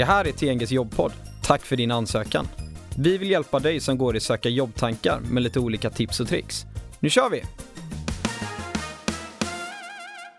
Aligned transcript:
Det 0.00 0.04
här 0.04 0.24
är 0.24 0.32
TNGs 0.32 0.72
jobbpodd. 0.72 1.12
Tack 1.42 1.62
för 1.62 1.76
din 1.76 1.90
ansökan. 1.90 2.46
Vi 2.98 3.18
vill 3.18 3.30
hjälpa 3.30 3.58
dig 3.58 3.80
som 3.80 3.98
går 3.98 4.16
i 4.16 4.20
söka 4.20 4.48
jobbtankar 4.48 5.20
med 5.20 5.42
lite 5.42 5.60
olika 5.60 5.90
tips 5.90 6.20
och 6.20 6.28
tricks. 6.28 6.64
Nu 7.00 7.10
kör 7.10 7.30
vi! 7.30 7.42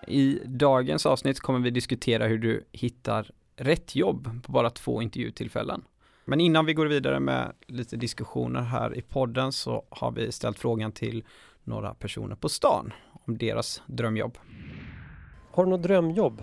I 0.08 0.39
dagens 0.46 1.05
avsnitt 1.05 1.40
kommer 1.40 1.60
vi 1.60 1.69
diskutera 1.69 2.28
hur 2.28 2.37
du 2.37 2.63
hittar 2.72 3.32
rätt 3.55 3.96
jobb 3.96 4.44
på 4.44 4.51
bara 4.51 4.69
två 4.69 5.01
intervjutillfällen. 5.01 5.83
Men 6.26 6.40
innan 6.40 6.65
vi 6.65 6.73
går 6.73 6.86
vidare 6.86 7.19
med 7.19 7.51
lite 7.68 7.97
diskussioner 7.97 8.62
här 8.62 8.97
i 8.97 9.01
podden 9.01 9.51
så 9.51 9.86
har 9.90 10.12
vi 10.12 10.32
ställt 10.32 10.59
frågan 10.59 10.91
till 10.91 11.23
några 11.64 11.94
personer 11.94 12.36
på 12.36 12.50
stan 12.50 12.94
om 13.26 13.37
deras 13.37 13.82
drömjobb. 13.86 14.37
Har 15.51 15.64
du 15.65 15.69
något 15.69 15.83
drömjobb? 15.83 16.41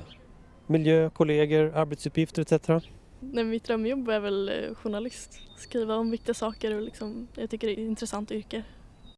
Miljö, 0.67 1.11
kollegor, 1.11 1.77
arbetsuppgifter 1.77 2.43
etc? 2.43 2.89
Nej, 3.21 3.45
mitt 3.45 3.65
drömjobb 3.65 4.09
är 4.09 4.21
väl 4.21 4.49
eh, 4.49 4.75
journalist. 4.75 5.41
Skriva 5.57 5.97
om 5.97 6.11
viktiga 6.11 6.35
saker 6.35 6.75
och 6.75 6.83
liksom, 6.83 7.29
jag 7.35 7.51
tycker 7.51 7.67
det 7.67 7.73
är 7.73 7.75
ett 7.75 7.89
intressant 7.89 8.31
yrke. 8.31 8.63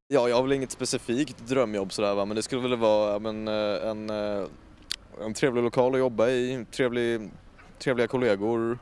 Ja, 0.08 0.28
jag 0.28 0.36
har 0.36 0.42
väl 0.42 0.52
inget 0.52 0.70
specifikt 0.70 1.48
drömjobb 1.48 1.92
sådär 1.92 2.14
va, 2.14 2.24
men 2.24 2.36
det 2.36 2.42
skulle 2.42 2.62
väl 2.62 2.76
vara 2.76 3.18
men, 3.18 3.48
eh, 3.48 3.88
en, 3.88 4.10
eh, 4.10 4.46
en 5.20 5.34
trevlig 5.34 5.62
lokal 5.62 5.94
att 5.94 5.98
jobba 5.98 6.28
i, 6.28 6.66
trevlig, 6.70 7.30
trevliga 7.78 8.06
kollegor 8.06 8.78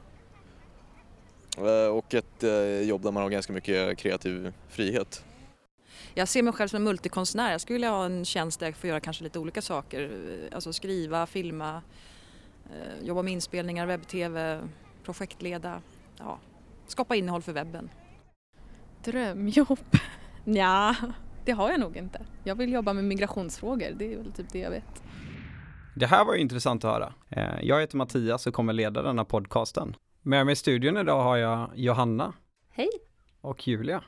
och 1.92 2.14
ett 2.14 2.44
jobb 2.86 3.02
där 3.02 3.12
man 3.12 3.22
har 3.22 3.30
ganska 3.30 3.52
mycket 3.52 3.98
kreativ 3.98 4.52
frihet. 4.68 5.24
Jag 6.14 6.28
ser 6.28 6.42
mig 6.42 6.52
själv 6.52 6.68
som 6.68 6.76
en 6.76 6.84
multikonstnär. 6.84 7.52
Jag 7.52 7.60
skulle 7.60 7.74
vilja 7.74 7.90
ha 7.90 8.04
en 8.04 8.24
tjänst 8.24 8.60
där 8.60 8.66
jag 8.66 8.76
får 8.76 8.88
göra 8.88 9.00
kanske 9.00 9.24
lite 9.24 9.38
olika 9.38 9.62
saker. 9.62 10.10
Alltså 10.52 10.72
skriva, 10.72 11.26
filma, 11.26 11.82
jobba 13.02 13.22
med 13.22 13.32
inspelningar, 13.32 13.86
webb-tv, 13.86 14.60
projektleda, 15.08 15.82
ja, 16.18 16.38
skapa 16.86 17.16
innehåll 17.16 17.42
för 17.42 17.52
webben. 17.52 17.90
Drömjobb? 19.04 19.78
ja, 20.44 20.94
det 21.44 21.52
har 21.52 21.70
jag 21.70 21.80
nog 21.80 21.96
inte. 21.96 22.20
Jag 22.44 22.54
vill 22.54 22.72
jobba 22.72 22.92
med 22.92 23.04
migrationsfrågor, 23.04 23.90
det 23.96 24.12
är 24.12 24.16
väl 24.16 24.32
typ 24.32 24.46
det 24.52 24.58
jag 24.58 24.70
vet. 24.70 25.02
Det 25.96 26.06
här 26.06 26.24
var 26.24 26.34
ju 26.34 26.40
intressant 26.40 26.84
att 26.84 26.92
höra. 26.92 27.12
Eh, 27.28 27.62
jag 27.62 27.80
heter 27.80 27.96
Mattias 27.96 28.46
och 28.46 28.54
kommer 28.54 28.72
leda 28.72 29.02
denna 29.02 29.24
podcasten. 29.24 29.96
Med 30.22 30.46
mig 30.46 30.52
i 30.52 30.56
studion 30.56 30.96
idag 30.96 31.22
har 31.22 31.36
jag 31.36 31.70
Johanna. 31.74 32.32
Hej. 32.70 32.88
Och 33.40 33.68
Julia. 33.68 34.04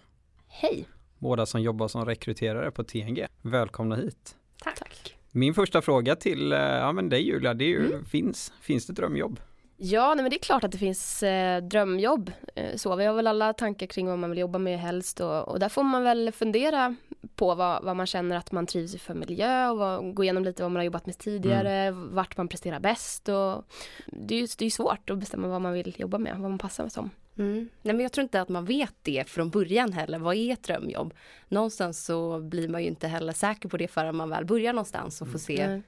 Hej. 0.48 0.88
Båda 1.18 1.46
som 1.46 1.62
jobbar 1.62 1.88
som 1.88 2.04
rekryterare 2.04 2.70
på 2.70 2.84
TNG. 2.84 3.26
Välkomna 3.42 3.96
hit. 3.96 4.36
Tack. 4.62 4.78
Tack. 4.78 5.16
Min 5.30 5.54
första 5.54 5.82
fråga 5.82 6.16
till 6.16 6.52
eh, 6.52 6.58
ja, 6.58 6.92
men 6.92 7.08
dig 7.08 7.22
Julia, 7.22 7.54
det 7.54 7.64
är 7.64 7.68
ju, 7.68 7.86
mm. 7.86 8.04
finns, 8.04 8.52
finns 8.60 8.86
det 8.86 8.92
drömjobb? 8.92 9.40
Ja, 9.82 10.14
nej, 10.14 10.22
men 10.22 10.30
det 10.30 10.36
är 10.36 10.38
klart 10.38 10.64
att 10.64 10.72
det 10.72 10.78
finns 10.78 11.22
eh, 11.22 11.62
drömjobb. 11.62 12.32
Eh, 12.54 12.76
så 12.76 12.96
vi 12.96 13.04
har 13.04 13.14
väl 13.14 13.26
alla 13.26 13.52
tankar 13.52 13.86
kring 13.86 14.06
vad 14.06 14.18
man 14.18 14.30
vill 14.30 14.38
jobba 14.38 14.58
med 14.58 14.78
helst 14.78 15.20
och, 15.20 15.48
och 15.48 15.60
där 15.60 15.68
får 15.68 15.82
man 15.82 16.02
väl 16.02 16.32
fundera 16.32 16.96
på 17.34 17.54
vad, 17.54 17.84
vad, 17.84 17.96
man 17.96 18.06
känner 18.06 18.36
att 18.36 18.52
man 18.52 18.66
trivs 18.66 18.94
i 18.94 18.98
för 18.98 19.14
miljö 19.14 19.68
och 19.68 19.78
vad, 19.78 20.14
gå 20.14 20.24
igenom 20.24 20.44
lite 20.44 20.62
vad 20.62 20.72
man 20.72 20.76
har 20.76 20.84
jobbat 20.84 21.06
med 21.06 21.18
tidigare, 21.18 21.72
mm. 21.72 22.14
vart 22.14 22.36
man 22.36 22.48
presterar 22.48 22.80
bäst 22.80 23.28
och 23.28 23.64
det 24.06 24.34
är 24.34 24.40
ju 24.40 24.46
det 24.58 24.64
är 24.64 24.70
svårt 24.70 25.10
att 25.10 25.18
bestämma 25.18 25.48
vad 25.48 25.60
man 25.60 25.72
vill 25.72 25.94
jobba 25.98 26.18
med, 26.18 26.32
vad 26.32 26.50
man 26.50 26.58
passar 26.58 26.84
med 26.84 26.92
som. 26.92 27.10
Mm. 27.38 27.68
Nej, 27.82 27.94
men 27.94 28.00
jag 28.00 28.12
tror 28.12 28.22
inte 28.22 28.40
att 28.40 28.48
man 28.48 28.64
vet 28.64 28.94
det 29.02 29.28
från 29.28 29.50
början 29.50 29.92
heller. 29.92 30.18
Vad 30.18 30.36
är 30.36 30.52
ett 30.52 30.62
drömjobb? 30.62 31.14
Någonstans 31.48 32.04
så 32.04 32.40
blir 32.40 32.68
man 32.68 32.82
ju 32.82 32.88
inte 32.88 33.08
heller 33.08 33.32
säker 33.32 33.68
på 33.68 33.76
det 33.76 33.88
förrän 33.88 34.16
man 34.16 34.30
väl 34.30 34.44
börjar 34.44 34.72
någonstans 34.72 35.22
och 35.22 35.28
får 35.28 35.38
se 35.38 35.60
mm 35.60 35.82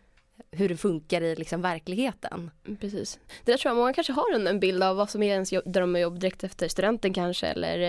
hur 0.50 0.68
det 0.68 0.76
funkar 0.76 1.22
i 1.22 1.34
liksom 1.36 1.62
verkligheten. 1.62 2.50
Mm, 2.66 2.76
precis. 2.76 3.18
Det 3.44 3.52
där 3.52 3.58
tror 3.58 3.70
jag 3.70 3.76
många 3.76 3.92
kanske 3.92 4.12
har 4.12 4.34
en, 4.34 4.46
en 4.46 4.60
bild 4.60 4.82
av 4.82 4.96
vad 4.96 5.10
som 5.10 5.22
är 5.22 5.32
ens 5.32 5.54
drömjobb 5.64 6.18
direkt 6.18 6.44
efter 6.44 6.68
studenten 6.68 7.12
kanske 7.12 7.46
eller 7.46 7.80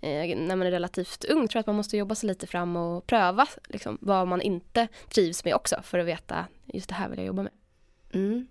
eh, 0.00 0.36
när 0.36 0.56
man 0.56 0.62
är 0.66 0.70
relativt 0.70 1.24
ung. 1.24 1.40
Jag 1.40 1.50
tror 1.50 1.60
att 1.60 1.66
man 1.66 1.76
måste 1.76 1.96
jobba 1.96 2.14
sig 2.14 2.26
lite 2.26 2.46
fram 2.46 2.76
och 2.76 3.06
pröva 3.06 3.46
liksom, 3.68 3.98
vad 4.00 4.28
man 4.28 4.40
inte 4.40 4.88
trivs 5.08 5.44
med 5.44 5.54
också 5.54 5.80
för 5.82 5.98
att 5.98 6.06
veta 6.06 6.46
just 6.64 6.88
det 6.88 6.94
här 6.94 7.08
vill 7.08 7.18
jag 7.18 7.26
jobba 7.26 7.42
med. 7.42 7.52
Mm. 8.12 8.46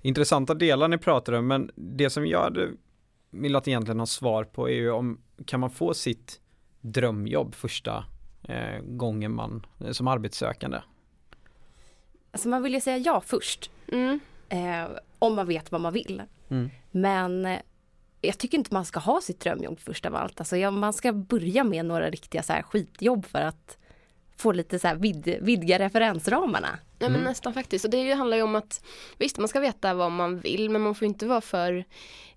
Intressanta 0.00 0.54
delar 0.54 0.88
ni 0.88 0.98
pratar 0.98 1.32
om 1.32 1.46
men 1.46 1.70
det 1.74 2.10
som 2.10 2.26
jag 2.26 2.42
hade 2.42 2.70
velat 3.30 3.68
egentligen 3.68 3.98
ha 3.98 4.06
svar 4.06 4.44
på 4.44 4.68
är 4.68 4.74
ju 4.74 4.90
om 4.90 5.20
kan 5.46 5.60
man 5.60 5.70
få 5.70 5.94
sitt 5.94 6.40
drömjobb 6.80 7.54
första 7.54 8.04
eh, 8.48 8.80
gången 8.82 9.34
man 9.34 9.66
som 9.92 10.08
arbetssökande? 10.08 10.78
Alltså 12.34 12.48
man 12.48 12.62
vill 12.62 12.74
ju 12.74 12.80
säga 12.80 12.98
ja 12.98 13.20
först. 13.20 13.70
Mm. 13.92 14.20
Eh, 14.48 14.90
om 15.18 15.34
man 15.34 15.46
vet 15.46 15.72
vad 15.72 15.80
man 15.80 15.92
vill. 15.92 16.22
Mm. 16.50 16.70
Men 16.90 17.46
eh, 17.46 17.60
jag 18.20 18.38
tycker 18.38 18.58
inte 18.58 18.74
man 18.74 18.84
ska 18.84 19.00
ha 19.00 19.20
sitt 19.20 19.40
drömjobb 19.40 19.80
först 19.80 20.06
av 20.06 20.14
allt. 20.14 20.40
Alltså, 20.40 20.70
man 20.70 20.92
ska 20.92 21.12
börja 21.12 21.64
med 21.64 21.86
några 21.86 22.10
riktiga 22.10 22.42
så 22.42 22.52
här, 22.52 22.62
skitjobb 22.62 23.26
för 23.26 23.40
att 23.40 23.78
få 24.36 24.52
lite 24.52 24.78
så 24.78 24.88
här 24.88 24.94
vid, 24.94 25.38
vidga 25.40 25.78
referensramarna. 25.78 26.78
Ja 26.98 27.08
men 27.08 27.14
mm. 27.14 27.24
nästan 27.24 27.54
faktiskt. 27.54 27.84
Och 27.84 27.90
det 27.90 28.12
handlar 28.12 28.36
ju 28.36 28.42
om 28.42 28.54
att 28.54 28.84
visst 29.18 29.38
man 29.38 29.48
ska 29.48 29.60
veta 29.60 29.94
vad 29.94 30.12
man 30.12 30.38
vill 30.38 30.70
men 30.70 30.82
man 30.82 30.94
får 30.94 31.06
inte 31.06 31.26
vara 31.26 31.40
för 31.40 31.84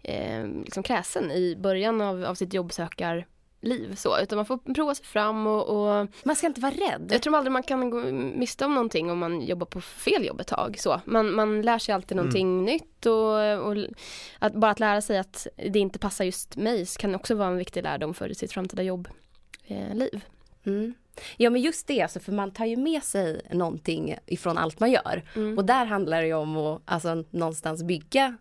eh, 0.01 0.47
liksom 0.47 0.83
kräsen 0.83 1.31
i 1.31 1.55
början 1.59 2.01
av, 2.01 2.25
av 2.25 2.35
sitt 2.35 2.53
jobbsökar 2.53 3.25
liv 3.61 3.95
så, 3.95 4.19
utan 4.19 4.35
man 4.35 4.45
får 4.45 4.57
prova 4.73 4.95
sig 4.95 5.05
fram 5.05 5.47
och, 5.47 5.67
och, 5.69 6.07
Man 6.23 6.35
ska 6.35 6.47
inte 6.47 6.61
vara 6.61 6.71
rädd. 6.71 7.09
Jag 7.11 7.21
tror 7.21 7.35
aldrig 7.35 7.51
man 7.51 7.63
kan 7.63 7.89
gå 7.89 8.01
miste 8.11 8.65
om 8.65 8.75
någonting 8.75 9.11
om 9.11 9.19
man 9.19 9.41
jobbar 9.41 9.65
på 9.65 9.81
fel 9.81 10.25
jobb 10.25 10.41
ett 10.41 10.47
tag 10.47 10.79
så. 10.79 11.01
Man, 11.05 11.31
man 11.31 11.61
lär 11.61 11.79
sig 11.79 11.95
alltid 11.95 12.17
någonting 12.17 12.53
mm. 12.53 12.65
nytt 12.65 13.05
och, 13.05 13.67
och, 13.67 13.75
att 14.39 14.53
bara 14.53 14.71
att 14.71 14.79
lära 14.79 15.01
sig 15.01 15.17
att 15.17 15.47
det 15.55 15.79
inte 15.79 15.99
passar 15.99 16.25
just 16.25 16.55
mig 16.55 16.85
kan 16.99 17.15
också 17.15 17.35
vara 17.35 17.47
en 17.47 17.57
viktig 17.57 17.83
lärdom 17.83 18.13
för 18.13 18.33
sitt 18.33 18.51
framtida 18.51 18.83
jobbliv. 18.83 19.13
Eh, 19.67 19.91
mm. 20.65 20.93
Ja 21.37 21.49
men 21.49 21.61
just 21.61 21.87
det, 21.87 22.01
alltså, 22.01 22.19
för 22.19 22.31
man 22.31 22.51
tar 22.51 22.65
ju 22.65 22.77
med 22.77 23.03
sig 23.03 23.41
någonting 23.51 24.15
ifrån 24.25 24.57
allt 24.57 24.79
man 24.79 24.91
gör. 24.91 25.23
Mm. 25.35 25.57
Och 25.57 25.65
där 25.65 25.85
handlar 25.85 26.21
det 26.21 26.27
ju 26.27 26.33
om 26.33 26.57
att 26.57 26.81
alltså, 26.85 27.23
någonstans 27.29 27.83
bygga 27.83 28.37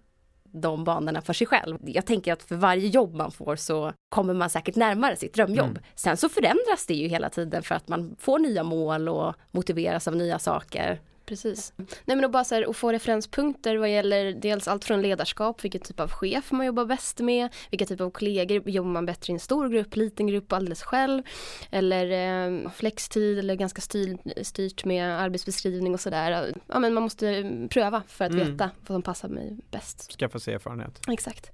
de 0.60 0.84
banorna 0.84 1.22
för 1.22 1.32
sig 1.32 1.46
själv. 1.46 1.78
Jag 1.84 2.06
tänker 2.06 2.32
att 2.32 2.42
för 2.42 2.56
varje 2.56 2.88
jobb 2.88 3.14
man 3.14 3.32
får 3.32 3.56
så 3.56 3.92
kommer 4.08 4.34
man 4.34 4.50
säkert 4.50 4.76
närmare 4.76 5.16
sitt 5.16 5.34
drömjobb. 5.34 5.70
Mm. 5.70 5.82
Sen 5.94 6.16
så 6.16 6.28
förändras 6.28 6.86
det 6.86 6.94
ju 6.94 7.08
hela 7.08 7.30
tiden 7.30 7.62
för 7.62 7.74
att 7.74 7.88
man 7.88 8.16
får 8.18 8.38
nya 8.38 8.62
mål 8.62 9.08
och 9.08 9.34
motiveras 9.50 10.08
av 10.08 10.16
nya 10.16 10.38
saker. 10.38 11.00
Precis. 11.26 11.72
Nej 11.76 12.16
men 12.16 12.24
och 12.24 12.30
bara 12.30 12.44
så 12.44 12.54
här, 12.54 12.70
att 12.70 12.76
få 12.76 12.92
referenspunkter 12.92 13.76
vad 13.76 13.90
gäller 13.90 14.32
dels 14.32 14.68
allt 14.68 14.84
från 14.84 15.02
ledarskap, 15.02 15.64
vilken 15.64 15.80
typ 15.80 16.00
av 16.00 16.10
chef 16.10 16.52
man 16.52 16.66
jobbar 16.66 16.84
bäst 16.84 17.20
med, 17.20 17.54
vilka 17.70 17.86
typ 17.86 18.00
av 18.00 18.10
kollegor, 18.10 18.68
jobbar 18.68 18.90
man 18.90 19.06
bättre 19.06 19.30
i 19.30 19.34
en 19.34 19.40
stor 19.40 19.68
grupp, 19.68 19.96
liten 19.96 20.26
grupp, 20.26 20.52
alldeles 20.52 20.82
själv. 20.82 21.22
Eller 21.70 22.10
eh, 22.46 22.70
flextid 22.70 23.38
eller 23.38 23.54
ganska 23.54 23.80
styr, 23.80 24.18
styrt 24.44 24.84
med 24.84 25.20
arbetsbeskrivning 25.20 25.94
och 25.94 26.00
sådär. 26.00 26.54
Ja 26.66 26.78
men 26.78 26.94
man 26.94 27.02
måste 27.02 27.50
pröva 27.70 28.02
för 28.08 28.24
att 28.24 28.32
mm. 28.32 28.52
veta 28.52 28.70
vad 28.80 28.94
som 28.94 29.02
passar 29.02 29.28
mig 29.28 29.56
bäst. 29.70 30.12
Skaffa 30.18 30.38
sig 30.38 30.54
erfarenhet. 30.54 31.00
Exakt. 31.08 31.50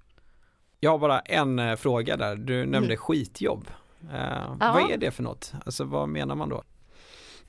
Jag 0.81 0.91
har 0.91 0.99
bara 0.99 1.21
en 1.21 1.59
eh, 1.59 1.77
fråga 1.77 2.16
där, 2.16 2.37
du 2.37 2.56
nämnde 2.56 2.78
mm. 2.78 2.97
skitjobb. 2.97 3.69
Eh, 4.12 4.56
vad 4.59 4.91
är 4.91 4.97
det 4.97 5.11
för 5.11 5.22
något? 5.22 5.53
Alltså 5.65 5.84
vad 5.84 6.09
menar 6.09 6.34
man 6.34 6.49
då? 6.49 6.62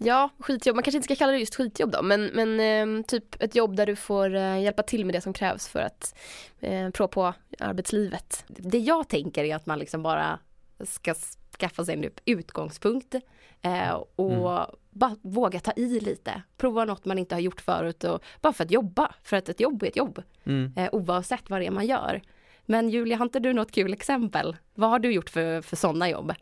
Ja, 0.05 0.29
skitjobb. 0.39 0.75
Man 0.75 0.83
kanske 0.83 0.97
inte 0.97 1.05
ska 1.05 1.15
kalla 1.15 1.31
det 1.31 1.39
just 1.39 1.55
skitjobb 1.55 1.91
då, 1.91 2.01
men, 2.01 2.25
men 2.25 2.59
eh, 2.99 3.05
typ 3.05 3.43
ett 3.43 3.55
jobb 3.55 3.75
där 3.75 3.85
du 3.85 3.95
får 3.95 4.35
eh, 4.35 4.61
hjälpa 4.61 4.83
till 4.83 5.05
med 5.05 5.15
det 5.15 5.21
som 5.21 5.33
krävs 5.33 5.67
för 5.67 5.79
att 5.79 6.15
eh, 6.59 6.89
prova 6.89 7.07
på 7.07 7.33
arbetslivet. 7.59 8.45
Det 8.47 8.79
jag 8.79 9.09
tänker 9.09 9.43
är 9.43 9.55
att 9.55 9.65
man 9.65 9.79
liksom 9.79 10.03
bara 10.03 10.39
ska 10.85 11.15
skaffa 11.59 11.85
sig 11.85 11.95
en 11.95 12.11
utgångspunkt 12.25 13.15
eh, 13.61 13.93
och 14.15 14.31
mm. 14.31 14.65
bara 14.89 15.15
våga 15.21 15.59
ta 15.59 15.71
i 15.71 15.99
lite. 15.99 16.41
Prova 16.57 16.85
något 16.85 17.05
man 17.05 17.19
inte 17.19 17.35
har 17.35 17.39
gjort 17.39 17.61
förut 17.61 18.03
och 18.03 18.23
bara 18.41 18.53
för 18.53 18.63
att 18.63 18.71
jobba. 18.71 19.15
För 19.23 19.37
att 19.37 19.49
ett 19.49 19.59
jobb 19.59 19.83
är 19.83 19.87
ett 19.87 19.95
jobb. 19.95 20.23
Mm. 20.43 20.73
Eh, 20.75 20.89
oavsett 20.91 21.49
vad 21.49 21.61
det 21.61 21.65
är 21.65 21.71
man 21.71 21.85
gör. 21.85 22.21
Men 22.65 22.89
Julia, 22.89 23.17
har 23.17 23.25
inte 23.25 23.39
du 23.39 23.53
något 23.53 23.71
kul 23.71 23.93
exempel? 23.93 24.57
Vad 24.73 24.89
har 24.89 24.99
du 24.99 25.11
gjort 25.11 25.29
för, 25.29 25.61
för 25.61 25.75
sådana 25.75 26.09
jobb? 26.09 26.33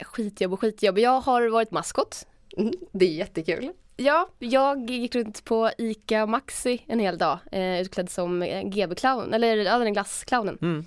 Skitjobb 0.00 0.52
och 0.52 0.60
skitjobb. 0.60 0.98
Jag 0.98 1.20
har 1.20 1.48
varit 1.48 1.70
maskot. 1.70 2.26
Mm, 2.56 2.72
det 2.92 3.04
är 3.04 3.12
jättekul. 3.12 3.70
Ja, 3.96 4.28
jag 4.38 4.90
gick 4.90 5.14
runt 5.14 5.44
på 5.44 5.70
ICA 5.78 6.26
Maxi 6.26 6.84
en 6.86 7.00
hel 7.00 7.18
dag 7.18 7.38
eh, 7.52 7.80
utklädd 7.80 8.10
som 8.10 8.42
eh, 8.42 8.62
GB-clown, 8.62 9.34
eller 9.34 9.56
ja, 9.56 9.78
den 9.78 9.92
glassclownen. 9.92 10.58
Mm. 10.62 10.86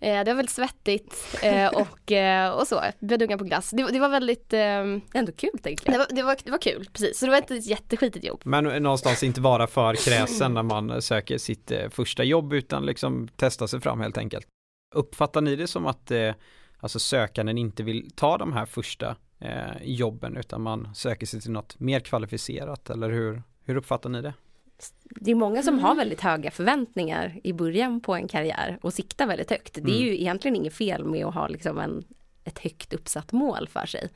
Eh, 0.00 0.24
det 0.24 0.30
var 0.30 0.34
väldigt 0.34 0.54
svettigt 0.54 1.38
eh, 1.42 1.66
och, 1.66 2.12
och 2.60 2.68
så, 2.68 2.82
bjöd 2.98 3.22
unga 3.22 3.38
på 3.38 3.44
glass. 3.44 3.70
Det, 3.70 3.92
det 3.92 3.98
var 3.98 4.08
väldigt... 4.08 4.52
Eh, 4.52 4.60
Ändå 5.14 5.32
kul 5.36 5.58
tänker 5.62 5.86
jag. 5.86 5.94
Det 5.94 5.98
var, 5.98 6.06
det, 6.10 6.22
var, 6.22 6.36
det 6.44 6.50
var 6.50 6.58
kul, 6.58 6.88
precis. 6.92 7.18
Så 7.18 7.24
det 7.26 7.30
var 7.30 7.38
inte 7.38 7.56
ett 7.56 7.66
jätteskitigt 7.66 8.24
jobb. 8.24 8.40
Men 8.44 8.82
någonstans 8.82 9.22
inte 9.22 9.40
vara 9.40 9.66
för 9.66 9.94
kräsen 9.94 10.54
när 10.54 10.62
man 10.62 11.02
söker 11.02 11.38
sitt 11.38 11.72
första 11.90 12.24
jobb 12.24 12.52
utan 12.52 12.86
liksom 12.86 13.28
testa 13.36 13.68
sig 13.68 13.80
fram 13.80 14.00
helt 14.00 14.18
enkelt. 14.18 14.46
Uppfattar 14.94 15.40
ni 15.40 15.56
det 15.56 15.66
som 15.66 15.86
att 15.86 16.12
alltså 16.84 16.98
sökanden 16.98 17.58
inte 17.58 17.82
vill 17.82 18.10
ta 18.14 18.38
de 18.38 18.52
här 18.52 18.66
första 18.66 19.16
eh, 19.40 19.82
jobben 19.82 20.36
utan 20.36 20.62
man 20.62 20.88
söker 20.94 21.26
sig 21.26 21.40
till 21.40 21.50
något 21.50 21.80
mer 21.80 22.00
kvalificerat 22.00 22.90
eller 22.90 23.10
hur, 23.10 23.42
hur 23.64 23.76
uppfattar 23.76 24.10
ni 24.10 24.22
det? 24.22 24.34
det 25.20 25.30
är 25.30 25.34
många 25.34 25.62
som 25.62 25.74
Mm. 25.74 25.84
har 25.84 25.94
väldigt 25.94 26.20
höga 26.20 26.50
förväntningar 26.50 27.40
i 27.44 27.52
början 27.52 28.00
på 28.00 28.14
en 28.14 28.28
karriär 28.28 28.78
och 28.82 28.94
siktar 28.94 29.26
väldigt 29.26 29.50
högt. 29.50 29.74
Det 29.74 29.80
är 29.80 29.96
Mm. 29.96 30.02
ju 30.02 30.20
egentligen 30.20 30.56
inget 30.56 30.74
fel 30.74 31.04
med 31.04 31.24
att 31.26 31.34
ha 31.34 31.48
liksom 31.48 31.78
en, 31.78 32.04
ett 32.44 32.58
högt 32.58 32.92
uppsatt 32.92 33.32
mål 33.32 33.68
för 33.68 33.86
sig. 33.86 34.08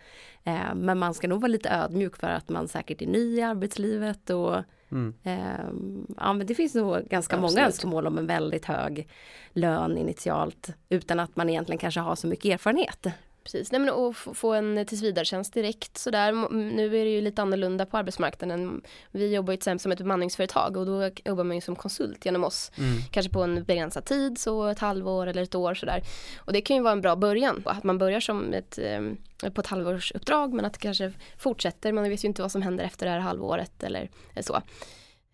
Eh, 0.44 0.74
men 0.74 0.98
man 0.98 1.14
ska 1.14 1.28
nog 1.28 1.40
vara 1.40 1.52
lite 1.52 1.70
ödmjuk 1.70 2.16
för 2.16 2.26
att 2.26 2.48
man 2.48 2.68
säkert 2.68 3.02
är 3.02 3.06
ny 3.06 3.36
i 3.36 3.42
arbetslivet 3.42 4.30
och 4.30 4.62
Mm. 4.90 5.14
Ehm, 5.22 6.06
ja 6.16 6.32
men 6.32 6.46
det 6.46 6.54
finns 6.54 6.74
nog 6.74 6.96
ganska 6.96 7.36
Absolut. 7.36 7.40
många 7.40 7.66
önskemål 7.66 8.06
om 8.06 8.18
en 8.18 8.26
väldigt 8.26 8.64
hög 8.64 9.08
lön 9.52 9.98
initialt 9.98 10.70
utan 10.88 11.20
att 11.20 11.36
man 11.36 11.50
egentligen 11.50 11.78
kanske 11.78 12.00
har 12.00 12.14
så 12.14 12.26
mycket 12.26 12.44
erfarenhet. 12.44 13.06
Precis, 13.52 13.72
Nej, 13.72 13.80
men 13.80 13.90
att 13.94 14.16
få- 14.16 14.52
en 14.54 14.86
tillsvidaretjänst 14.86 15.54
direkt 15.54 15.98
sådär. 15.98 16.32
Nu 16.52 16.84
är 16.86 17.04
det 17.04 17.10
ju 17.10 17.20
lite 17.20 17.42
annorlunda 17.42 17.86
på 17.86 17.96
arbetsmarknaden. 17.96 18.82
Vi 19.10 19.34
jobbar 19.34 19.52
ju 19.52 19.56
till 19.56 19.60
exempel 19.60 19.82
som 19.82 19.92
ett 19.92 19.98
bemanningsföretag 19.98 20.76
och 20.76 20.86
då 20.86 21.10
jobbar 21.24 21.44
man 21.44 21.56
ju 21.56 21.60
som 21.60 21.76
konsult 21.76 22.24
genom 22.24 22.44
oss. 22.44 22.70
Mm. 22.78 22.98
Kanske 23.10 23.32
på 23.32 23.42
en 23.42 23.64
begränsad 23.64 24.04
tid, 24.04 24.38
så 24.38 24.66
ett 24.66 24.78
halvår 24.78 25.26
eller 25.26 25.42
ett 25.42 25.54
år 25.54 25.74
sådär. 25.74 26.02
Och 26.38 26.52
det 26.52 26.60
kan 26.60 26.76
ju 26.76 26.82
vara 26.82 26.92
en 26.92 27.00
bra 27.00 27.16
början. 27.16 27.62
Att 27.66 27.84
man 27.84 27.98
börjar 27.98 28.20
som 28.20 28.52
ett, 28.54 28.78
eh, 28.78 29.50
på 29.50 29.60
ett 29.60 29.66
halvårsuppdrag 29.66 30.54
men 30.54 30.64
att 30.64 30.72
det 30.72 30.78
kanske 30.78 31.12
fortsätter. 31.38 31.92
Man 31.92 32.08
vet 32.10 32.24
ju 32.24 32.28
inte 32.28 32.42
vad 32.42 32.52
som 32.52 32.62
händer 32.62 32.84
efter 32.84 33.06
det 33.06 33.12
här 33.12 33.18
halvåret 33.18 33.82
eller 33.82 34.10
så. 34.40 34.62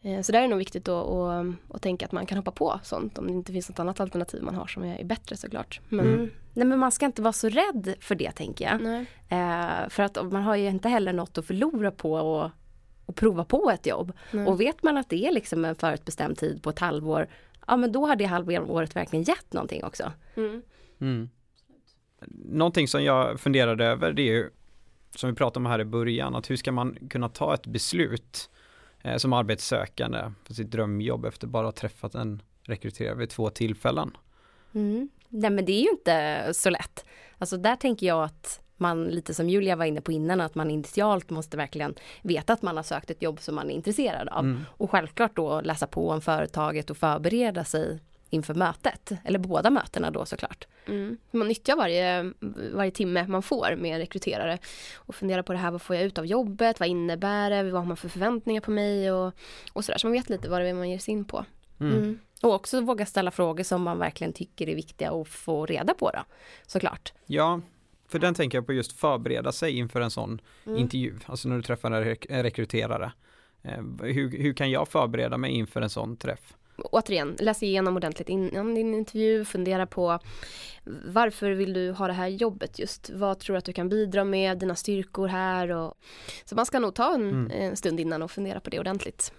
Eh, 0.05 0.21
Så 0.23 0.33
där 0.33 0.39
är 0.39 0.43
det 0.43 0.49
nog 0.49 0.59
viktigt 0.59 0.89
att, 0.89 1.07
att, 1.07 1.47
att 1.71 1.83
tänka 1.83 2.07
att 2.07 2.13
man 2.13 2.27
kan 2.27 2.39
hoppa 2.39 2.51
på 2.51 2.81
sånt 2.83 3.19
om 3.19 3.27
det 3.27 3.33
inte 3.33 3.53
finns 3.53 3.69
något 3.69 3.79
annat 3.79 4.01
alternativ 4.01 4.43
man 4.43 4.55
har 4.55 4.67
som 4.67 4.85
är 4.85 5.05
bättre 5.05 5.37
såklart. 5.37 5.81
Men, 5.89 6.07
Mm. 6.07 6.31
Nej 6.57 6.67
men 6.67 6.79
man 6.79 6.93
ska 6.93 7.07
inte 7.07 7.23
vara 7.23 7.33
så 7.33 7.49
rädd 7.49 7.95
för 8.01 8.15
det 8.15 8.31
tänker 8.33 8.65
jag. 8.65 8.81
nej. 8.83 9.07
Eh, 9.29 9.89
för 9.89 10.03
att 10.03 10.33
man 10.33 10.43
har 10.43 10.57
ju 10.57 10.69
inte 10.69 10.89
heller 10.89 11.13
något 11.13 11.39
att 11.39 11.47
förlora 11.47 11.91
på 11.91 12.19
att 12.19 12.53
och 13.07 13.17
prova 13.17 13.45
på 13.45 13.71
ett 13.71 13.87
jobb. 13.87 14.13
Nej. 14.33 14.47
Och 14.47 14.61
vet 14.61 14.83
man 14.83 14.97
att 14.97 15.09
det 15.09 15.27
är 15.27 15.33
liksom 15.33 15.65
en 15.65 15.75
förutbestämd 15.75 16.39
tid 16.39 16.63
på 16.63 16.71
ett 16.71 16.79
halvår, 16.79 17.29
ja 17.67 17.77
men 17.77 17.93
då 17.93 18.07
har 18.07 18.17
det 18.17 18.25
halvåret 18.25 18.97
verkligen 18.97 19.23
gett 19.23 19.53
någonting 19.53 19.85
också. 19.85 20.13
Mm. 20.37 20.63
Mm. 21.01 21.29
Någonting 22.45 22.89
som 22.89 23.05
jag 23.05 23.41
funderade 23.41 23.85
över 23.87 24.13
det 24.13 24.23
är 24.23 24.33
ju 24.33 24.51
som 25.17 25.31
vi 25.31 25.37
pratade 25.37 25.59
om 25.59 25.67
här 25.67 25.81
i 25.81 25.85
början 25.85 26.35
att 26.35 26.51
hur 26.51 26.57
ska 26.57 26.73
man 26.73 26.97
kunna 27.11 27.29
ta 27.29 27.55
ett 27.55 27.67
beslut 27.67 28.51
eh, 28.57 28.64
som 29.17 29.33
arbetssökande 29.33 30.33
för 30.45 30.55
sitt 30.55 30.71
drömjobb 30.71 31.25
efter 31.25 31.47
bara 31.47 31.67
ha 31.67 31.73
träffat 31.73 32.15
en 32.15 32.43
rekryterare 32.63 33.15
vid 33.15 33.31
två 33.31 33.51
tillfällen. 33.51 34.17
Mm. 34.75 35.09
Nej 35.29 35.51
men 35.51 35.65
det 35.65 35.73
är 35.73 35.83
ju 35.83 35.91
inte 35.91 36.49
så 36.55 36.71
lätt. 36.71 37.05
Alltså 37.39 37.57
där 37.57 37.77
tänker 37.77 38.07
jag 38.07 38.25
att 38.25 38.61
man 38.77 39.05
lite 39.05 39.35
som 39.35 39.49
Julia 39.49 39.77
var 39.77 39.85
inne 39.85 40.01
på 40.01 40.13
innan 40.13 40.41
att 40.41 40.55
man 40.55 40.71
initialt 40.71 41.31
måste 41.31 41.57
verkligen 41.57 41.95
veta 42.23 42.53
att 42.53 42.63
man 42.63 42.77
har 42.77 42.85
sökt 42.85 43.11
ett 43.11 43.23
jobb 43.23 43.41
som 43.41 43.55
man 43.55 43.71
är 43.71 43.75
intresserad 43.75 44.29
av. 44.29 44.45
Mm. 44.45 44.65
Och 44.69 44.91
självklart 44.91 45.37
då 45.37 45.61
läsa 45.61 45.87
på 45.87 46.11
om 46.11 46.21
företaget 46.21 46.91
och 46.91 46.97
förbereda 46.97 47.65
sig 47.65 48.01
inför 48.35 48.55
mötet. 48.55 49.13
Eller 49.25 49.39
båda 49.39 49.71
mötena 49.71 50.11
då 50.11 50.27
såklart. 50.27 50.67
Mm. 50.87 51.19
Man 51.31 51.49
nyttjar 51.49 51.77
varje, 51.77 52.33
varje 52.75 52.91
timme 52.91 53.27
man 53.27 53.43
får 53.43 53.77
med 53.77 53.93
en 53.95 53.99
rekryterare 53.99 54.59
och 54.97 55.15
funderar 55.15 55.43
på 55.43 55.53
det 55.53 55.59
här, 55.59 55.71
vad 55.71 55.83
får 55.83 55.97
jag 55.97 56.05
ut 56.05 56.19
av 56.19 56.27
jobbet, 56.27 56.81
vad 56.81 56.89
innebär 56.89 57.51
det, 57.51 57.63
vad 57.63 57.81
har 57.83 57.89
man 57.89 57.97
för 57.97 58.09
förväntningar 58.09 58.61
på 58.61 58.71
mig 58.71 59.13
och, 59.13 59.33
och 59.73 59.85
sådär. 59.85 59.99
Så 59.99 60.07
man 60.07 60.13
vet 60.13 60.29
lite 60.31 60.49
vad 60.49 60.61
det 60.61 60.69
är 60.69 60.75
man 60.75 60.91
ger 60.91 60.99
sig 60.99 61.13
in 61.13 61.25
på. 61.25 61.45
Mm. 61.81 61.93
Mm. 61.99 62.19
Och 62.43 62.53
också 62.55 62.81
våga 62.81 63.07
ställa 63.07 63.31
frågor 63.31 63.63
som 63.65 63.83
man 63.83 63.99
verkligen 63.99 64.33
tycker 64.33 64.69
är 64.69 64.75
viktiga 64.75 65.11
att 65.13 65.29
få 65.29 65.67
reda 65.67 65.95
på 65.95 66.11
då. 66.11 66.21
Såklart. 66.67 67.13
Ja, 67.27 67.61
för 68.09 68.19
den 68.19 68.35
tänker 68.35 68.59
jag 68.59 68.67
på 68.67 68.73
just 68.73 68.93
förbereda 69.01 69.53
sig 69.53 69.79
inför 69.79 70.01
en 70.01 70.11
sån 70.11 70.41
Mm. 70.67 70.79
intervju, 70.79 71.15
alltså 71.27 71.49
när 71.49 71.57
du 71.57 71.63
träffar 71.63 71.91
en 71.91 72.05
rek- 72.05 72.27
en 72.29 72.43
rekryterare. 72.43 73.13
Eh, 73.63 73.83
hur, 74.03 74.39
hur 74.39 74.53
kan 74.55 74.71
jag 74.71 74.89
förbereda 74.89 75.37
mig 75.39 75.51
inför 75.51 75.83
en 75.83 75.91
sån 75.91 76.17
träff? 76.17 76.55
Återigen, 76.77 77.37
läs 77.41 77.63
igenom 77.63 77.97
ordentligt 77.97 78.29
innan 78.29 78.75
din 78.75 78.95
intervju, 78.95 79.45
fundera 79.45 79.87
på 79.87 80.19
varför 81.05 81.51
vill 81.51 81.73
du 81.73 81.93
ha 81.93 82.07
det 82.07 82.13
här 82.13 82.29
jobbet 82.29 82.79
just? 82.79 83.11
Vad 83.11 83.39
tror 83.39 83.55
du 83.55 83.59
att 83.59 83.65
du 83.65 83.73
kan 83.73 83.89
bidra 83.89 84.25
med, 84.25 84.59
dina 84.59 84.75
styrkor 84.75 85.29
här 85.29 85.71
och 85.71 85.95
så 86.45 86.55
man 86.55 86.67
ska 86.67 86.79
nog 86.79 86.95
ta 86.95 87.15
en, 87.15 87.31
Mm. 87.31 87.51
en 87.51 87.77
stund 87.77 88.01
innan 88.01 88.23
och 88.23 88.31
fundera 88.31 88.61
på 88.61 88.71
det 88.71 88.81
ordentligt. 88.81 89.33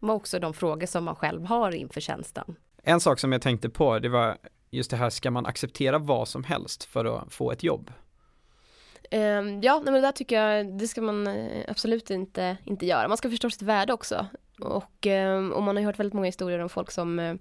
Och 0.00 0.10
också 0.10 0.38
de 0.38 0.54
frågor 0.54 0.86
som 0.86 1.04
man 1.04 1.16
själv 1.16 1.44
har 1.44 1.72
inför 1.74 2.00
tjänsten. 2.00 2.56
En 2.82 3.00
sak 3.00 3.18
som 3.18 3.32
jag 3.32 3.42
tänkte 3.42 3.68
på, 3.70 3.98
det 3.98 4.08
var 4.08 4.36
just 4.70 4.90
det 4.90 4.96
här, 4.96 5.10
ska 5.10 5.30
man 5.30 5.46
acceptera 5.46 5.98
vad 5.98 6.28
som 6.28 6.44
helst 6.44 6.84
för 6.84 7.04
att 7.04 7.32
få 7.34 7.52
ett 7.52 7.62
jobb? 7.62 7.90
Ehm, 9.10 9.60
ja, 9.62 9.74
nej, 9.74 9.84
men 9.84 9.94
det 9.94 10.00
där 10.00 10.12
tycker 10.12 10.42
jag, 10.42 10.78
det 10.78 10.88
ska 10.88 11.02
man 11.02 11.26
eh, 11.26 11.64
absolut 11.68 12.10
inte, 12.10 12.56
inte 12.64 12.86
göra. 12.86 13.08
Man 13.08 13.16
ska 13.16 13.30
förstå 13.30 13.50
sitt 13.50 13.62
värde 13.62 13.92
också. 13.92 14.26
Och, 14.60 15.06
ehm, 15.06 15.52
och 15.52 15.62
man 15.62 15.76
har 15.76 15.80
ju 15.80 15.86
hört 15.86 15.98
väldigt 15.98 16.14
många 16.14 16.26
historier 16.26 16.58
om 16.58 16.68
folk 16.68 16.90
som 16.90 17.18
eh, 17.18 17.34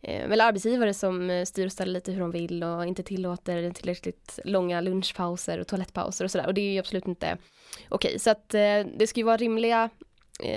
eh, 0.00 0.30
eller 0.30 0.44
arbetsgivare 0.44 0.94
som 0.94 1.30
eh, 1.30 1.44
styr 1.44 1.66
och 1.66 1.72
ställer 1.72 1.92
lite 1.92 2.12
hur 2.12 2.20
de 2.20 2.30
vill 2.30 2.64
och 2.64 2.86
inte 2.86 3.02
tillåter 3.02 3.70
tillräckligt 3.70 4.38
långa 4.44 4.80
lunchpauser 4.80 5.58
och 5.58 5.66
toalettpauser 5.66 6.24
och 6.24 6.30
sådär. 6.30 6.46
Och 6.46 6.54
det 6.54 6.60
är 6.60 6.72
ju 6.72 6.78
absolut 6.78 7.06
inte 7.06 7.38
okej. 7.88 8.18
Så 8.18 8.30
att 8.30 8.48
det 8.48 9.06
ska 9.08 9.20
ju 9.20 9.24
vara 9.24 9.36
rimliga, 9.36 9.90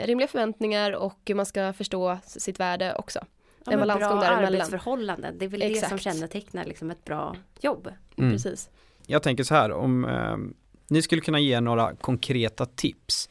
rimliga 0.03 0.27
förväntningar 0.27 0.91
och 0.91 1.31
man 1.35 1.45
ska 1.45 1.73
förstå 1.73 2.17
sitt 2.25 2.59
värde 2.59 2.95
också. 2.95 3.19
Ja, 3.65 3.71
En 3.71 3.79
bra 3.81 4.23
arbetsförhållanden, 4.23 5.37
det 5.37 5.45
är 5.45 5.49
väl 5.49 5.59
det 5.59 5.65
som 5.67 5.95
Exakt. 5.95 6.03
kännetecknar 6.03 6.65
liksom 6.65 6.91
ett 6.91 7.05
bra 7.05 7.35
jobb. 7.61 7.89
Mm. 8.17 8.31
Precis. 8.31 8.69
Jag 9.07 9.23
tänker 9.23 9.43
så 9.43 9.55
här, 9.55 9.71
om 9.71 10.05
eh, 10.05 10.37
ni 10.87 11.01
skulle 11.01 11.21
kunna 11.21 11.39
ge 11.39 11.61
några 11.61 11.95
konkreta 11.95 12.65
tips 12.65 13.29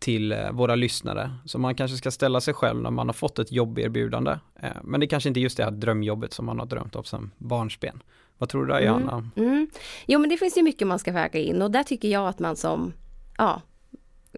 till 0.00 0.32
eh, 0.32 0.50
våra 0.52 0.74
lyssnare 0.74 1.30
som 1.44 1.62
man 1.62 1.74
kanske 1.74 1.96
ska 1.96 2.10
ställa 2.10 2.40
sig 2.40 2.54
själv 2.54 2.82
när 2.82 2.90
man 2.90 3.08
har 3.08 3.12
fått 3.12 3.38
ett 3.38 3.52
jobberbjudande. 3.52 4.38
Eh, 4.62 4.68
men 4.84 5.00
det 5.00 5.06
kanske 5.06 5.28
inte 5.28 5.40
är 5.40 5.42
just 5.42 5.56
det 5.56 5.64
här 5.64 5.70
drömjobbet 5.70 6.32
som 6.32 6.46
man 6.46 6.58
har 6.58 6.66
drömt 6.66 6.96
om 6.96 7.04
som 7.04 7.30
barnsben. 7.38 8.02
Vad 8.38 8.48
tror 8.48 8.66
du 8.66 8.72
där, 8.72 8.80
Mm. 8.80 8.88
Johanna? 8.88 9.30
Mm. 9.36 9.68
Jo 10.06 10.18
men 10.20 10.30
det 10.30 10.36
finns 10.36 10.56
ju 10.58 10.62
mycket 10.62 10.88
man 10.88 10.98
ska 10.98 11.12
väga 11.12 11.38
in 11.40 11.62
och 11.62 11.70
där 11.70 11.82
tycker 11.82 12.08
jag 12.08 12.28
att 12.28 12.38
man 12.38 12.56
som 12.56 12.92
ja, 13.38 13.62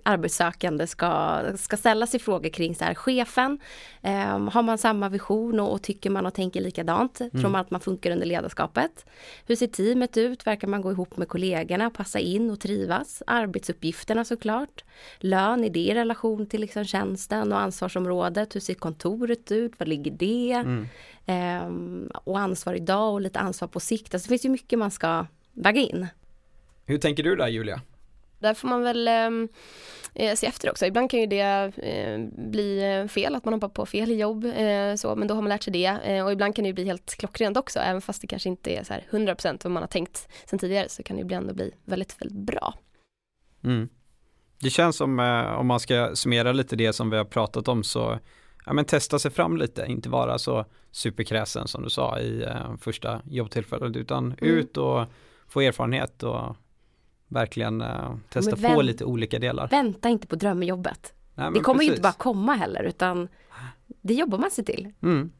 arbetssökande 0.03 0.87
ska, 0.87 1.43
ska 1.57 1.77
ställa 1.77 2.07
sig 2.07 2.21
frågor 2.21 2.49
kring 2.49 2.75
så 2.75 2.85
här, 2.85 2.95
chefen, 2.95 3.59
eh, 4.03 4.49
har 4.51 4.63
man 4.63 4.79
samma 4.79 5.09
vision 5.09 5.61
och, 5.61 5.73
och 5.73 5.83
tycker 5.83 6.11
man 6.11 6.27
och 6.27 6.35
tänker 6.35 6.61
likadant? 6.61 7.15
Tror 7.15 7.49
man 7.49 7.61
att 7.61 7.71
man 7.71 7.81
funkar 7.81 8.11
under 8.11 8.27
ledarskapet? 8.27 9.07
Hur 9.47 9.57
ser 9.57 9.67
teamet 9.67 10.17
ut? 10.17 10.47
Verkar 10.47 10.69
man 10.69 10.83
gå 10.83 10.91
ihop 10.91 11.17
med 11.17 11.29
kollegorna, 11.29 11.91
passa 11.91 12.19
in 12.19 12.51
och 12.51 12.61
trivas? 12.61 13.23
Arbetsuppgifterna 13.27 14.25
såklart. 14.25 14.85
Lön, 15.19 15.65
är 15.65 15.71
det 15.71 15.81
i 15.81 15.95
relation 15.95 16.47
till 16.47 16.61
liksom 16.61 16.85
tjänsten 16.85 17.53
och 17.53 17.61
ansvarsområdet? 17.61 18.55
Hur 18.55 18.61
ser 18.61 18.75
kontoret 18.75 19.53
ut? 19.53 19.73
Var 19.79 19.87
ligger 19.87 20.11
det? 20.11 20.53
Mm. 20.53 20.89
Ehm, 21.27 22.11
och 22.25 22.39
ansvar 22.39 22.75
idag 22.75 23.13
och 23.13 23.21
lite 23.21 23.39
ansvar 23.39 23.69
på 23.69 23.81
sikt. 23.81 24.15
Alltså 24.15 24.27
det 24.27 24.29
finns 24.29 24.45
ju 24.45 24.49
mycket 24.49 24.79
man 24.79 24.91
ska 24.91 25.27
väga 25.53 25.81
in. 25.81 26.07
Hur 26.87 26.99
tänker 26.99 27.23
du 27.23 27.37
där 27.37 27.49
Julia? 27.49 27.81
Där 28.43 28.55
får 28.55 28.69
man 28.69 28.83
väl 28.83 29.09
ehm, 29.09 29.49
eh, 30.15 30.35
se 30.35 30.47
efter 30.47 30.71
också. 30.71 30.87
Ibland 30.87 31.11
kan 31.11 31.21
ju 31.21 31.27
det 31.27 31.73
eh, 31.77 32.19
bli 32.51 32.99
eh, 33.01 33.09
fel, 33.09 33.35
att 33.35 33.45
man 33.45 33.55
hoppar 33.55 33.69
på 33.69 33.87
fel 33.87 34.19
jobb, 34.19 34.45
eh, 34.45 34.95
så, 34.97 35.17
men 35.17 35.29
då 35.29 35.35
har 35.35 35.43
man 35.43 35.49
lärt 35.49 35.63
sig 35.63 35.73
det. 35.73 35.99
Eh, 36.05 36.25
och 36.25 36.33
ibland 36.33 36.57
kan 36.57 36.63
det 36.63 36.69
ju 36.69 36.75
bli 36.75 36.85
helt 36.85 37.15
klockrent 37.19 37.57
också, 37.57 37.79
även 37.79 38.01
fast 38.03 38.21
det 38.21 38.27
kanske 38.27 38.49
inte 38.49 38.71
är 38.71 38.85
så 38.85 38.93
här 38.93 39.07
100% 39.11 39.61
vad 39.65 39.71
man 39.71 39.83
har 39.83 39.89
tänkt 39.89 40.29
sen 40.47 40.59
tidigare, 40.59 40.89
så 40.89 41.03
kan 41.03 41.17
det 41.17 41.23
ibland 41.23 41.43
ändå 41.43 41.55
bli 41.55 41.71
väldigt, 41.85 42.21
väldigt 42.23 42.39
bra. 42.39 42.75
Mm. 43.65 43.89
Det 44.61 44.71
känns 44.71 44.97
som, 44.97 45.21
eh, 45.21 45.53
om 45.53 45.67
man 45.67 45.81
ska 45.81 46.11
summera 46.15 46.53
lite 46.53 46.77
det 46.77 46.93
som 46.93 47.11
vi 47.11 47.17
har 47.17 47.25
pratat 47.25 47.69
om 47.69 47.85
så, 47.85 48.19
ja 48.67 48.73
men 48.73 48.85
testa 48.85 49.19
sig 49.19 49.31
fram 49.31 49.57
lite, 49.57 49.85
inte 49.89 50.09
vara 50.09 50.39
så 50.39 50.65
superkräsen 50.91 51.69
som 51.69 51.83
du 51.83 51.91
sa 51.91 52.19
i 52.19 52.43
eh, 52.43 52.77
första 52.81 53.21
jobbtillfället, 53.31 53.97
utan 53.97 54.25
Mm. 54.25 54.55
ut 54.55 54.77
och 54.77 55.07
få 55.49 55.61
erfarenhet 55.61 56.23
och 56.23 56.57
verkligen 57.33 57.81
eh, 57.81 58.15
testa 58.29 58.57
på 58.57 58.83
lite 58.83 59.05
olika 59.05 59.39
delar. 59.39 59.69
Vänta 59.69 60.09
inte 60.09 60.27
på 60.27 60.37
drömjobbet. 60.37 61.13
Nej, 61.35 61.51
Det 61.55 61.61
kommer 61.61 61.83
ju 61.83 61.89
precis. 61.89 61.99
inte 61.99 62.03
bara 62.03 62.13
komma 62.13 62.55
heller 62.55 62.83
utan 62.83 63.29
det 64.03 64.15
jobbar 64.15 64.39
man 64.39 64.51
sig 64.51 64.65
till. 64.65 64.93
Mm. 65.03 65.33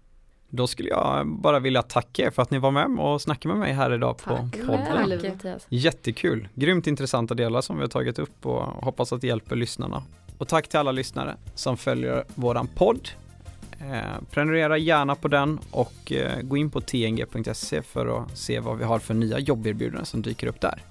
Då 0.49 0.67
skulle 0.67 0.89
jag 0.89 1.27
bara 1.27 1.59
vilja 1.59 1.83
tacka 1.83 2.27
er 2.27 2.31
för 2.31 2.43
att 2.43 2.51
ni 2.51 2.59
var 2.59 2.71
med 2.71 2.99
och 3.01 3.23
snackade 3.23 3.55
med 3.55 3.61
mig 3.61 3.73
här 3.73 3.95
idag 3.95 4.19
på 4.19 4.37
Tack 4.37 4.67
podden. 4.67 5.21
Mattias. 5.33 5.67
Jättekul, 5.69 6.49
grymt 6.55 6.87
intressanta 6.87 7.35
delar 7.35 7.61
som 7.61 7.77
vi 7.77 7.83
har 7.83 7.89
tagit 7.89 8.19
upp 8.19 8.47
och 8.47 8.63
hoppas 8.63 9.13
att 9.13 9.21
det 9.21 9.27
hjälper 9.27 9.57
lyssnarna. 9.57 10.03
Och 10.39 10.49
tack 10.49 10.69
till 10.69 10.79
alla 10.79 10.93
lyssnare 10.93 11.37
som 11.55 11.77
följer 11.77 12.25
våran 12.35 12.67
podd. 12.75 13.09
Eh, 13.81 14.23
prenumerera 14.31 14.79
gärna 14.79 15.15
på 15.15 15.29
den 15.29 15.59
och 15.71 16.13
eh, 16.13 16.41
gå 16.43 16.57
in 16.57 16.71
på 16.71 16.81
tng.se 16.81 17.83
för 17.83 18.23
att 18.23 18.39
se 18.39 18.61
vad 18.61 18.79
vi 18.79 18.85
har 18.85 18.99
för 18.99 19.15
nya 19.15 19.39
jobberbjudanden 19.39 20.07
som 20.07 20.23
dyker 20.23 20.47
upp 20.47 20.61
där. 20.61 20.83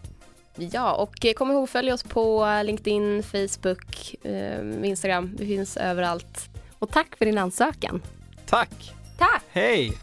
Ja, 0.55 0.93
och 0.93 1.35
kom 1.35 1.51
ihåg 1.51 1.69
följ 1.69 1.93
oss 1.93 2.03
på 2.03 2.47
LinkedIn, 2.65 3.23
Facebook, 3.23 4.15
eh, 4.23 4.89
Instagram. 4.89 5.35
Vi 5.37 5.45
finns 5.47 5.77
överallt. 5.77 6.49
Och 6.79 6.91
tack 6.91 7.15
för 7.15 7.25
din 7.25 7.37
ansökan. 7.37 8.01
Tack! 8.45 8.93
Tack! 9.17 9.43
Hej! 9.51 9.93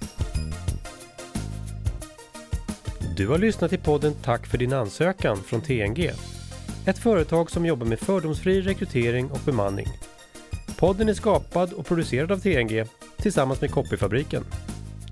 Du 3.16 3.28
har 3.28 3.38
lyssnat 3.38 3.70
till 3.70 3.78
podden 3.78 4.14
Tack 4.22 4.46
för 4.46 4.58
din 4.58 4.72
ansökan 4.72 5.36
från 5.36 5.60
TNG. 5.60 6.10
Ett 6.86 6.98
företag 6.98 7.50
som 7.50 7.66
jobbar 7.66 7.86
med 7.86 8.00
fördomsfri 8.00 8.60
rekrytering 8.60 9.30
och 9.30 9.40
bemanning. 9.44 9.86
Podden 10.78 11.08
är 11.08 11.14
skapad 11.14 11.72
och 11.72 11.86
producerad 11.86 12.32
av 12.32 12.38
TNG 12.38 12.84
tillsammans 13.16 13.60
med 13.60 13.70
Copyfabriken. 13.70 14.44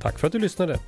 Tack 0.00 0.18
för 0.18 0.26
att 0.26 0.32
du 0.32 0.38
lyssnade! 0.38 0.78